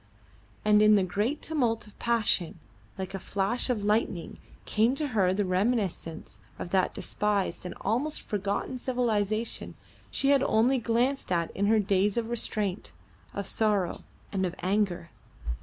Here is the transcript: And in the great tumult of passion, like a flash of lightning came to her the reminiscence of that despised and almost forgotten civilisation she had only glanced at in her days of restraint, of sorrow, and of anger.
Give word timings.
And 0.65 0.81
in 0.81 0.95
the 0.95 1.03
great 1.03 1.43
tumult 1.43 1.85
of 1.85 1.99
passion, 1.99 2.57
like 2.97 3.13
a 3.13 3.19
flash 3.19 3.69
of 3.69 3.83
lightning 3.83 4.39
came 4.65 4.95
to 4.95 5.09
her 5.09 5.31
the 5.31 5.45
reminiscence 5.45 6.39
of 6.57 6.71
that 6.71 6.95
despised 6.95 7.67
and 7.67 7.75
almost 7.81 8.23
forgotten 8.23 8.79
civilisation 8.79 9.75
she 10.09 10.29
had 10.29 10.41
only 10.41 10.79
glanced 10.79 11.31
at 11.31 11.51
in 11.55 11.67
her 11.67 11.77
days 11.77 12.17
of 12.17 12.31
restraint, 12.31 12.93
of 13.35 13.45
sorrow, 13.45 14.03
and 14.31 14.43
of 14.43 14.55
anger. 14.63 15.11